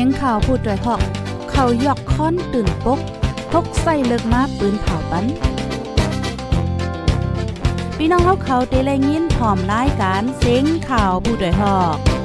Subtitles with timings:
[0.00, 1.00] สียงข่าวพูดด้วยหอก
[1.50, 3.00] เขายอกค้อนตื่นปก
[3.52, 5.24] พกใส่เลิกมาปืนเผาปัน
[7.96, 12.17] พี่น้องเขาเขาเตะแลยินพร้อมรายการเสียงข่าวผู้ด้วยหอก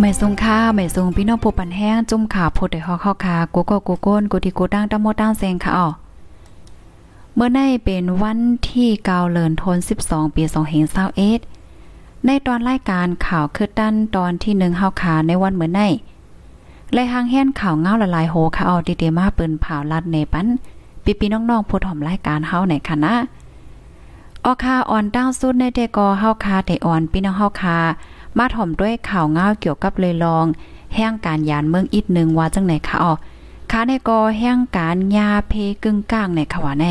[0.00, 5.88] ไม่ทรงค่าไม่ทรงพี่น้องผู้ปันแห้งจุ่มขาโพดได้ฮอกเข้าคากูก็กูก้นกูที่กูตั้งตะโมตั้งแซงค่ะอ๋อ
[7.34, 8.38] เมื่อในเป็นวัน
[8.68, 10.42] ที่เกาเลินทน 12 ปี
[11.54, 15.80] 2021ในตอนรายการข่าวคือดั้นตอนที่1เฮาขาในวันเมื่อใน
[16.92, 20.46] และหางแห่นข่าวเงาละลายโหค่ะเอาดีๆมาเปิ้นผ่าลัดในปัน
[21.04, 23.12] ปีๆน้องๆผู้ถ่อมรายการเฮาในคณะ
[24.44, 27.78] ออคาออนดาวสุดในเดกอเฮาคาเตออนพี่น้องเฮาคา
[28.38, 30.46] มาถ่อมด้วยข่าวเงาเกี่ยวกับเลยลอง
[30.94, 33.12] แห่งการยานเมืองอีกหนึ่งว่าจังไหนคะอ๋อ
[33.70, 35.52] ค้าในกอแห่งการยาเพ
[35.84, 36.84] กึ่งก้างในขวาใน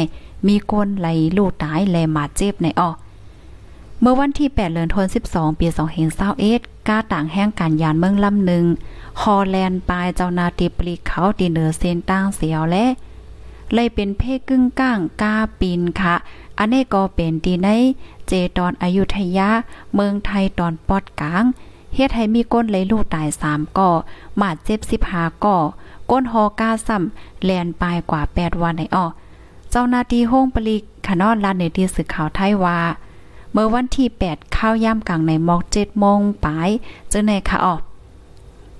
[0.47, 1.07] มีคนไหล
[1.38, 2.89] ลูกตายแลมาเจ็บในอ๋อ
[4.01, 5.67] เมื่อวันที่ 8 เดือนธันวาคมปี
[6.27, 8.66] 2021กาต่างแห่งการยานเมืองลำหนึ่ง
[9.21, 12.85] ฮอลแลนด์ปลายเจ้านาติปลีเขาตีเหนือเส้นต่างเสียวและ
[13.73, 16.16] เลยเป็นเพศกึ่งก้างกาปีนค่ะ
[16.58, 17.69] อันนี้ก็เป็นตีใน
[18.27, 19.49] เจตอนอายุทยา
[19.94, 21.44] เมืองไทยตอนปอดกลาง
[21.95, 23.91] เฮ็ดให้มีก้นเลยลูกตาย3ก่อ
[24.41, 24.80] มาดเจ็บ
[25.11, 25.57] 15ก่อ
[26.11, 29.05] ก้นฮอกาซ้ำแลนปลายกว่า 8 วันในอ้อ
[29.72, 32.79] เจ้าหน้าที่ห้องปลีกขนอนลานในที่สื่อข่าวไทยว่า
[33.52, 36.69] เมื่อวันที่ 8 ข้าวย่ำกลางในมอก7โมงปลาย
[37.09, 37.75] เจอในค่ะอ้อ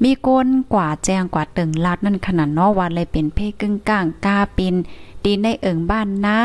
[0.04, 4.76] มีก้นกว่าแจงกว่าตึงลาดนั่นขนาดนอวันเลยเป็นเพศกึ่งกลางกาปิน
[5.24, 6.40] ดีในเอิงบ้านนะ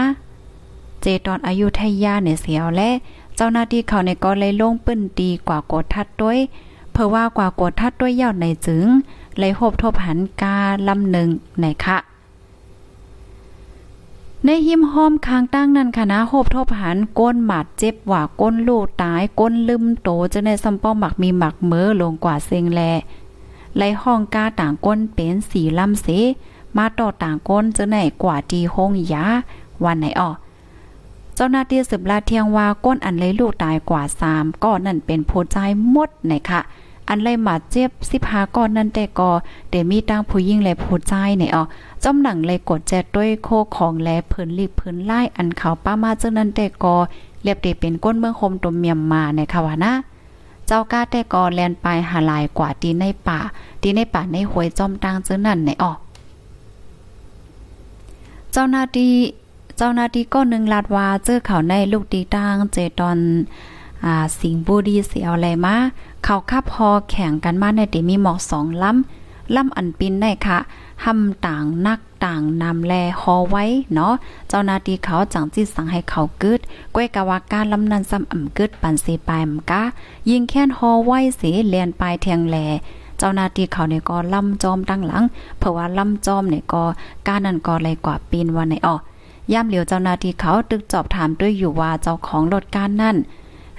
[1.01, 2.91] เจตอนอายุทยาเนี่ยเสียวและ
[3.37, 6.39] เจ้าหน้าที่เขาในก็เลยลงปื้นดีกว่ากดทัดด้วย
[6.93, 8.87] เพราะว่ากว่ากดทัดด้วยยาวในจึง
[9.39, 10.57] เลยหบทบหันกา
[10.89, 11.29] ลำหนึ่ง
[11.59, 11.99] ไหนคะ
[14.45, 22.81] ในหิมห้อมคางตั้งนั้นค่ะโหบทบหันก้นหมัดเจ็บว่าก้นลูกตายก้นลืมโตจะในซัมป้อหมักมีหมักเมือลงกว่าเซงแล
[23.77, 26.07] ไลห้องกาต่างก้นเป็นสีลำเส
[26.77, 29.25] มาต่อต่างก้นจะไหนกว่าดีห้องยา
[29.85, 30.31] วันไหนออ
[31.35, 35.57] เจ้าหน้าที่สืบลาเทียงว่าก้นอันเลยลูกตายกว่า3ก้อนนั่นเป็นผู้ใจ
[35.91, 36.61] หมดไหนค่ะ
[37.09, 37.91] อันเลยมาเจ็บ
[38.23, 39.31] 15ก้อนนั่นแต่ก็
[39.71, 41.63] เดมีตั้งผู้ยิ่งและผู้ใจไหนอ๋อ
[42.05, 46.95] จำหนังเลยกดแจด้วยโคของและเพิ่นรีบเพิ่นไล่อันเขาป้ามาเจ้านั้นแต่ก็
[47.43, 49.93] เรียบเดเป็นก้นเมืองคมตมเมียมมาในค่ะว่านะ
[50.73, 53.39] เจ้าก้าแต่ก็แลนไปหาลายกว่าตีในป่า
[53.83, 55.99] ตีในป่าในหวยจอมตังเจ้านั่นในออก
[58.53, 59.13] เจ้าหน้าที่
[59.77, 63.19] เจ้าหน้าที่ก็นึงลาดว่าเจอเขาในลูกตีตังเจตอน
[64.05, 65.77] อ่าสิงบูดีเสียวอะไรมา
[66.25, 70.59] เขาขับพอแข่งกันมาในติมีหมอกสองลำลำอันปินได้ค่ะ
[71.05, 73.65] หำต่างนัก ต่างนำแลฮอไว้
[73.95, 74.15] เนาะ
[74.49, 76.61] เจ้าหน้าที่เขาจังจิตสั่งให้เขากึด
[76.95, 79.83] ก้วยกะว่าการลำนันซ้ำอ่ำกึดปันสีปลายมกะ
[80.31, 82.57] ยิงแค้นฮอไว้สีเลียนปลายแทงแล
[83.19, 85.25] เจ้าหน้าที่เขาเนี่ยก็ล่ำจอมตั้งหลัง
[85.59, 86.85] เพราะว่าล่ำจอมเนี่ยก็
[87.27, 93.17] การนั้นก็เลยกว่าปีนวันไหนออย่ำเหลียวเจ้าหน้าที่เขาตึกจอบถามด้วยอยู่ว่าเจ้าของรถการนั่น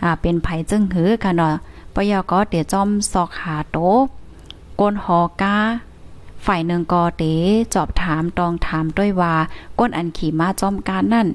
[0.04, 1.54] อ่าเป็นไผจึงหือค่ะเนาะ
[1.94, 3.78] ปยก็เดี๋ยวจอมซอกหาโต
[4.80, 5.56] กนหอกา
[6.46, 7.24] ฝ่ายหนึ่งก็เต
[7.74, 9.34] จอบถามตองถามด้วยว่า
[9.80, 11.28] ก้นอันขี่มาจอมการนั่น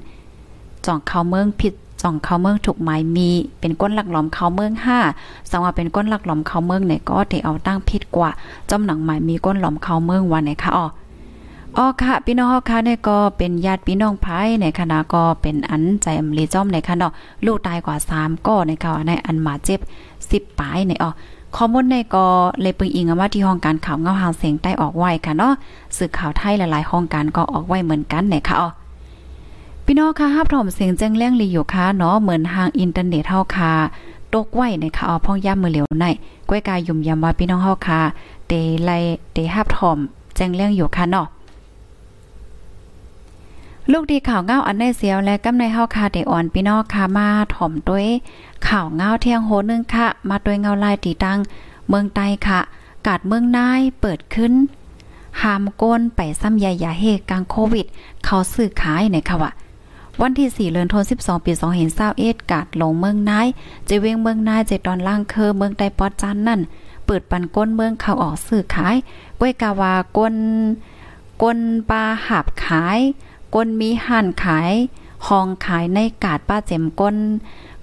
[0.85, 3.29] จ่องเขาเมืองผิดจ่องเขาเมืองถูกหมายมี
[3.59, 4.99] เป็นก้นหลักหลอมเขาเมืองห้า
[5.49, 8.29] สังว่าเป็นก้นหลักหลอมเขาเมืองเนี่ยก็เตเอาตั้งผิดกว่า
[8.69, 10.87] จอมหนังหมายมีก้นหลอมเขาเมืองวันไหนคะอ๋อ
[11.77, 17.07] อ๋อค่ะพี่น้องค่ะเนี่ยก็เป็นญาติพี่น้องภายในคณะก็เป็นอันใจอำลีจ้อมในคณะ
[17.45, 19.79] ลูกตายกว่า3ก็ในค่ะในอันมาเจ็บ
[20.19, 21.11] 10ปลายในอ๋อ
[21.55, 22.25] ข้อมูลในก็
[22.61, 25.53] เลยปึงอิงมาที่ห้องการข่าวเงาหางเสียงใต้ออกไว้ค่ะเนาะ
[25.97, 28.69] สื่อข่าวไทยหลายๆ ห้องการก็ออกไว้เหมือนกันเนี่ยค่ะอ๋อ
[29.85, 33.73] พี่น้องค่ะฮับถมเสียงแจ้งเลี่ยงลีอยู่ค่ะเนาะเหมือนทางอินเทอร์เน็ตเฮาค่ะ
[34.33, 36.05] ตกไว้ในค่ะอ๋อพ่องย่ามือเหลียวใน
[36.49, 37.99] ก้วยกายยุ่มยำว่าพี่น้องเฮาค่ะ
[38.47, 38.53] เต
[38.83, 38.91] ไล
[39.31, 39.97] เตฮับถม
[40.35, 41.27] แจ้งเลี่ยงอยู่ค่ะเนาะ
[43.91, 48.07] ลูกดีข่าวเงาอันได้เสียวและกำในเฮาคาเดอ่อนพี่น้องคามาถ่อมด้วย
[48.67, 51.39] ข่าวเงาเที่ยงโหนึงค่ะ มาด้วยเงาลายตีตัง
[51.89, 52.59] เมืองใต้ค่ะ
[53.07, 54.53] กาดเมืองนายเปิดขึ้น
[55.41, 57.85] หามก้นไปซ้ำใหญ่ยาเฮกลางโควิด
[58.25, 59.51] เขาซื้อขายในค่ะว่า
[60.21, 61.51] วันที่ 4เดือนธันวาคมปี
[62.01, 63.47] 2021กาดลงเมืองนาย
[63.89, 66.61] จะเวงเมืองนายเจตอนล่างเคอเมืองใต้ปอดจันนั่น
[67.05, 68.95] เปิดปันก้นเมืองเขาออกซื้อขาย
[69.39, 70.35] ก้วยกาวาก้น
[71.41, 72.99] กลปลาหับขาย
[73.55, 74.71] ก้นมีห่านขาย
[75.27, 77.17] ห้องขายในกาดป้าเจมก้น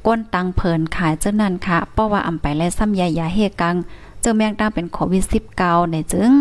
[0.06, 3.76] ก้นตังเผินขายเจ้านั้นค่ะเพราะว่าอำไปและซ้ำยายาเฮกัง
[4.20, 5.25] เจ้าแมงตั้งเป็นโควิด
[5.58, 6.32] 19ในจึง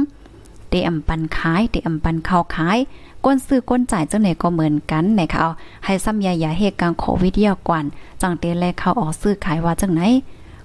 [0.69, 2.77] เตอำปันขายเตอำปันเข้าขาย
[3.25, 5.49] ก้นซื้อก้นจ่ายเจ้าไหนก็เหมือนกันในค่ะเอา
[5.85, 7.85] ให้ซ้ำยายาเฮกังโควิดเดียวกวน
[8.21, 10.01] จังเตแลเข้าออกซื้อขายว่าจังไหน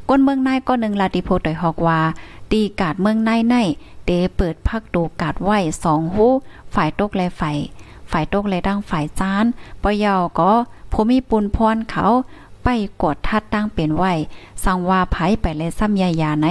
[0.09, 2.01] ก้นเมืองนายก็หนึ่งลาติโพต่อยฮอกว่า
[2.51, 3.55] ตีกาดเมืองนายใน
[4.05, 5.51] เตเปิดพักดูกาดไหว
[5.85, 6.27] สองหู
[6.75, 7.57] ฝ่ายตกและฝ่าย
[8.11, 9.45] ฝ่ายตกและดังฝ่ายจาน
[9.83, 10.53] ปยาก็
[10.93, 12.07] ผู้มีปุนพรเขา
[12.65, 12.69] ไป
[13.03, 14.05] กดทัดตั้งเป็นไหว
[14.65, 16.47] สังว่าไผไปเลยซ้ำยายาไหน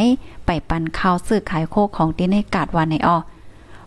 [0.46, 3.18] ไปปันข้าวซื้อขายโคของตีในกาดวันในออ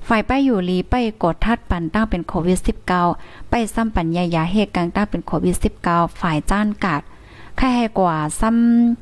[0.09, 2.59] ฝ่ายไปอยู่ลีไปกดทัดปันตั้งเป็นโควิด
[3.05, 5.57] -19 ไปซ้ำปัญญายาเหตุการตั้งเป็นโควิด
[5.87, 7.03] -19 ฝ่ายจ้านกาด
[7.57, 8.51] ใครให้กว่าซ้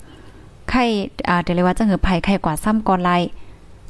[0.09, 0.81] ำใคร
[1.29, 3.11] อ่าเดี๋ยวเลยว่าจะเหือภัยใครกว่าซ้ำกอไล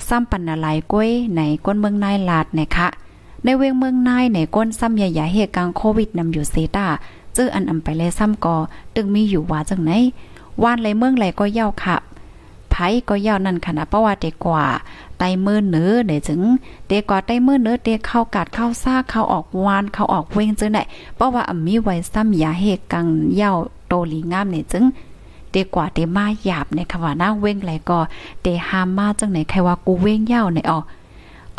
[0.08, 2.88] ซ้ำปันอะไรกล้วยไหนก้นเมืองนายลาดนะคะ
[3.44, 6.86] ในเวงเมืองนายในก้นซ้ำใหญ่ๆเหตุการณ์โควิดนำอยู่เซตา
[7.34, 8.56] เจออันอำไปเลยซ้ำกอ
[8.94, 9.92] ตึงมีอยู่ว่าจังไหน
[10.62, 11.96] วานไรเมืองไรก็เย่าค่ะ
[12.70, 12.74] ไผ
[13.08, 14.64] ก็เย่านั่นขนาดเพราะว่าเด็กกว่า
[15.18, 16.40] ไตมือเนื้อเดี๋ยวถึง
[16.88, 20.78] เด็กกว่าไตมือเนื้อเด็กเข้ากัดเข้าซ่าเข้าออกวานเข้าออกเวงจังไหน
[21.16, 23.52] เพราะว่าอำมีไว้ซ้ำยาเหตุกังเย่า
[23.86, 24.84] โตลีงามเนี่ยจึง
[25.52, 27.98] เด็กกว่าเดมาหยาบในคำว่าน้าเว้งไรก็
[28.42, 30.78] เดหามมาจังไหนใครว่ากูเว้งเย่าในออ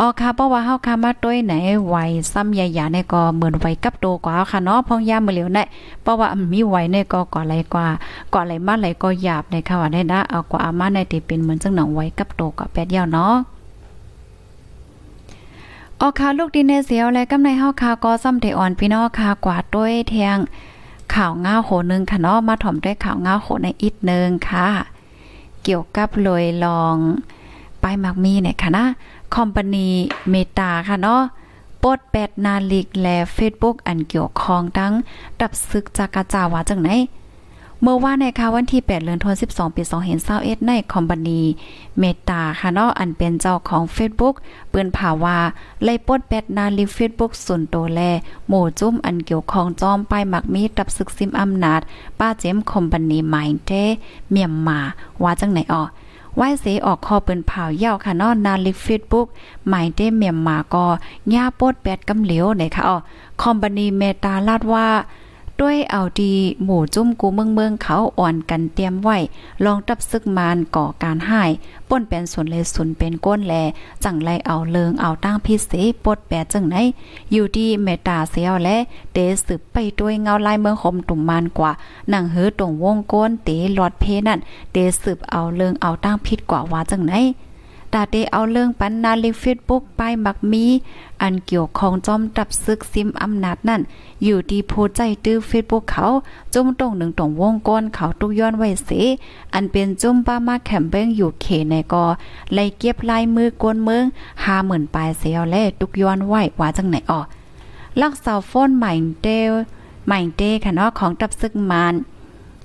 [0.01, 1.53] อ๋อค่ะเพราะว่าเฮาค่ะมาต้วยไหน
[1.87, 1.95] ไว
[2.31, 5.63] ซ้ำใหญ่ๆในก็เหมือนไวกับโตกว่าค่ะเนาะพองยามมื้อเหลียวได้
[6.01, 7.87] เพราะว่ามีไวในก็ก่อไหลกว่า
[8.33, 13.35] ก่อไหลมาไหลก็หยาบในค่ะว่าได้นะเอากว่าอามาในที่เป็นเหมือนจังหนองไวกับโตก็แปดยาวเนาะ
[15.99, 20.37] ออค่ะลูกดินเนเสียวและกำในเฮาค่ะก็ซ้ำได้อ่อนพี่น้องค่ะกว่าต้วยแทง
[21.13, 24.67] ข่าวง้าโหนึงค่ะเนาะมาถ่อมด้วยข่าวง้าโหในอีกนึงค่ะ
[25.63, 26.97] เกี่ยวกับลอยลอง
[27.81, 28.85] ไปมักมีเนี่ยค่ะนะ
[29.35, 29.89] คอมพานี
[30.29, 31.21] เมตาค่ะเนาะ
[31.83, 34.93] ปดแปดนาลิกและ Facebook อันเกี่ยวข้องทั้ง
[35.39, 36.91] ดับซึกจากกาจาวาจังไหน
[37.81, 39.83] เมื่อว่าในค่ะวันที่ 8 เดือนธันวาคมปี
[40.25, 41.41] 2021ในคอมพานี
[41.99, 44.35] เมตาค่ะเนาะอันเป็นเจ้าของ Facebook
[44.69, 45.37] เปิ้นผาวา
[45.83, 47.99] ไล่ปดแปดนาลิก Facebook ส่วนโตแล
[48.47, 51.81] หมู่จุ้มอันเกี่ยวข้องจอมไปหมักมีดับซึกซิมอำนาจ
[52.19, 53.71] ป้าเจมคอมพานีไมน์เท
[54.31, 54.79] เมียมมา
[55.23, 55.83] ว่าจังไหนอ่อ
[56.35, 59.27] ไหว้เสออกคอเปิ้นเผาเย่าค่ะนอนนาลิกเฟซบุ๊ก
[59.67, 60.85] หมายเด้เมียมมาก็
[61.33, 62.97] ย่าโปดแปดกำเหลียวไหนค่ะอ๋อ
[63.41, 64.87] คอมบานีเมตาลาดว่า
[65.61, 66.33] ด้วยเอาดี
[66.63, 69.17] หมู่จุ้มกูเมืองเมืองเขาอ่อนกันเตรียมไว้
[69.65, 71.51] ลองตับซึกมานก่อการหาย
[71.89, 73.53] ป่นเป็นส่วนเลยสุนเป็นก้นแล
[74.03, 76.75] จังไรเอาเลิงเอาตั้งพิเศษปดแปดจังไหน
[77.31, 78.77] อยู่ดีเมตาเสียวและ
[79.13, 81.71] เดสืบไปด้วยเงาลายเมืองคมตุ่มมานกว่า
[82.09, 84.39] หนังเหือตรงวงก้นเตหลอดเพนั่น
[84.73, 87.13] เดสืบเอาเลิงเอาตั้งพิษกว่าว่าจังไหน
[87.93, 90.65] ตาเดเอาเรื่องปันนาลิเฟซบุ๊กไปมักมี
[91.21, 93.81] อันเกี่ยวของจอมตับซึกซิมอำนาจนั่น
[94.23, 96.05] อยู่ดีโพใจตื้อเฟซบุ๊กเขา
[96.53, 98.89] จุ่มตรงหนึ่งตรงวงก้นเขาตุกย้อนไว้เส
[99.53, 102.05] อันเป็นจุ่มป้ามาแคมเบงอยู่เขในกอ
[102.53, 104.03] ไล่เก็บลายมือกวนเมือง
[104.43, 107.19] ห้าหมื่นปลายเสียวแลตุกย้อนไว้ว่าจังไหนอ่อ
[108.01, 109.51] ลักเสาโฟนใหม่เดล
[110.05, 111.93] ใหม่เดค่ะเนาะของตับซึกมาน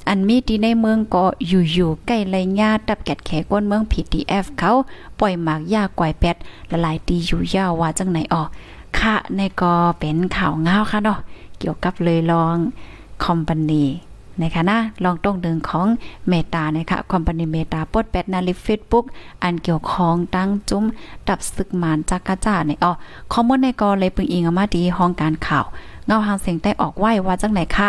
[0.08, 4.72] อันมีที่ในเมืองก็อยู่ๆใกล้ไรญาตับแกดแขก้นเมือง PTF เขา
[5.20, 6.36] ปล่อยหมากยากก่อยแปด
[6.70, 8.48] ละลายตีอยู่ยาวว่าจังไหนออก
[8.98, 11.18] ค่ะในก็เป็นข่าวเงาค่ะเนาะ
[11.58, 12.56] เกี่ยวกับเลยลอง
[13.24, 13.84] คอมพานี
[14.42, 15.86] นะคะนะลองต้องดึงของ
[16.28, 19.04] เมตานะคะคอมพานีเมตาปดแปดนาลิเฟซบุ๊ก
[19.42, 20.84] อันเกี่ยวข้องตั้งจุ้ม
[21.28, 22.92] ดับศึกมานจักกะจ้าในอ๋อ
[23.32, 25.64] คอมมอนในก็เลยปึงอิงมาดีห้องการข่าว
[26.06, 27.88] เงาหางเสียงได้ออกไหวว่าจังไหนคะ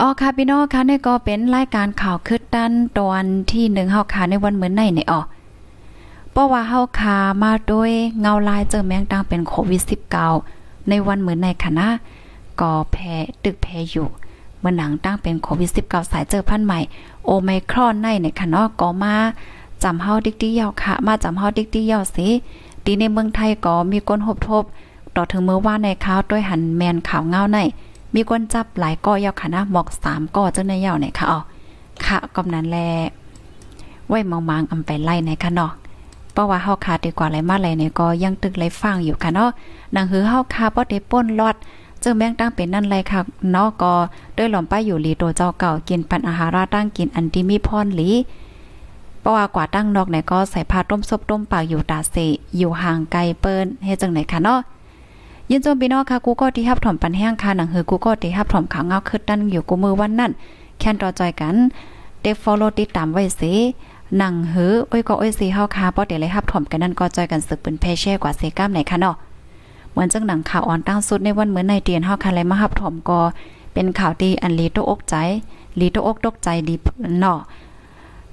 [0.00, 5.20] อ๋อค่ะพี่น้องค่ะนี่ก็เป็นรายการข่าวคืดดันตอนที่หนึ่งเฮาค่ะในวันเหมือนในนี่อ๋อ
[6.32, 9.82] เพราะว่าเฮาค่ะมาโดยเงาลายเจอแมงตังเป็นโควิด
[10.34, 11.86] 19 ในวันเหมือนในคณะ
[12.60, 14.06] ก็แพ้ตึกแพ้อยู่
[14.60, 16.80] เมื่อหนังตั้งเป็นโควิด 19 สายเจอพันใหม่
[17.24, 19.14] โอไมครอนในในคณะก็มา
[19.82, 22.28] จำเฮาดิกตี้ยาวค่ะ มาจำเฮาดิกตี้ยาวสิ
[22.84, 24.64] ดีในเมืองไทยก็มีคนหบทบ
[25.16, 27.58] ต่อถึงเมื่อว่าในข่าวด้วยหันแมนข่าวเงาใน
[28.16, 31.40] มีคนจับหลายก้อยาวค่ะนะหมอกสามก้อเจ้าในยาวเนี่ยค่ะอ๋อ
[32.04, 32.78] ค่ะกำนั้นแล
[34.08, 35.72] ไว้มองมางอำไปไล่ในค่ะเนาะ
[36.32, 39.50] เพราะว่าเฮาคาดีกว่าไรมาไรเนี่ยก็ยังตึกไรฟังอยู่ค่ะเนาะ
[39.94, 41.56] นังหือเฮาคาบ่ได้ป้นลอด
[42.00, 43.20] เจ้าแม่งตั้งเป็นนั่นเลยค่ะ
[43.52, 43.92] เนาะก็
[44.36, 48.08] ด้วยหลอมป้าอยู่หลีโตเจ้าเก่ากินปันอาหาราตั้งกินอันที่มีพรหลี
[49.20, 52.16] เพราะว่ากว่าตั้งนอกไหนก็ใส่ผ้าต้มซบต้มปากอยู่ตาเส
[52.56, 54.60] อยู่ห่างไกลเปิ้นเฮ็ดจังไหนค่ะเนาะ
[55.50, 60.32] ยินจมพี่น้องค่ะกูก็ที่ฮับถ่อมปันแห้งค่ะหนังหือกูก็ที่ฮับถ่อมขาวเงาคืดดันอยู่กูมือวันนั้น
[60.78, 61.56] แค่นต่อจอยกัน
[62.22, 63.52] เด็กฟอลโลติดตามไว้สิ
[64.18, 69.16] หนังเหืออ้อยก็อ้ยสีเฮาคาป้อเดี๋ยวเลยฮับถ่อมกันนั่นก็จอยกันสึกเป็นเพเช่กว่าเซก้ามไหนคะเนาะ
[69.90, 73.18] เหมือนจังหนังข่าวอ่อนตั้งสุดในวันเหมือนในเตียนเฮาคาเลยมาฮับถ่อมก็
[73.74, 75.14] เป็นข่าวดีอันลีโตอกใจ
[75.80, 76.74] ลีโตอกตกใจดี
[77.20, 77.38] เนาะ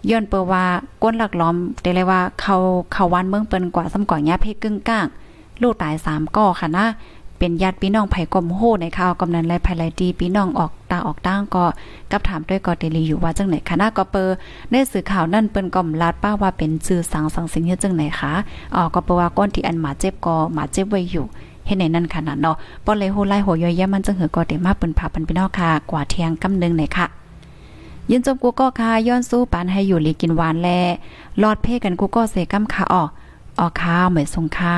[0.10, 0.64] ย้อนเปว่า
[1.02, 2.56] ก้นหลักล้อมได้เลยว่าเขา
[2.94, 5.08] เขาวันเมืองเปิ้นกว่าซ้ำก่อนยาเพกึ่งก้าง
[5.64, 6.86] ลูกตาย3ก่อค่ะนะ
[7.40, 11.66] เป็นญาติพี่น้องไผ่กลมโหในข่าวกำนันไรภายไลดีพี่น้องออกตาออกตั้งก็
[12.12, 14.30] กับถามด้วยก็เดลีอยู่ว่าจังไหนคะนะก็เปอ
[14.72, 18.34] ในสื่อข่าวนั่นเปิ้นก็ลาดป้าว่าเป็นชื่อสังสังสิงเฮ็ดจังไหนคะ
[18.76, 21.26] อ๋อก็เปว่าก้นที่อันหมาเจ็บก็หมาเจ็บไว้อยู่
[21.66, 22.56] เฮ็ดในนั้นขนาดเนาะ
[22.86, 27.06] ป้อเลยโหไล่โหย่อยแย่มันจังหือก็ได้มาเปิ้นพาเปิ้นพี่น้องค่ะ กว่าเที่ยงกำนึงไหนค่ะ
[28.10, 30.70] ยินจมกูก็ค่ะย้อนสู้ปานให้อยู่ลีกินหวานแล
[31.42, 33.10] ลอดเพ่กันกูก็เสกำค่ะออก
[33.60, 34.78] ออกข้าวเหมือนทรงค่า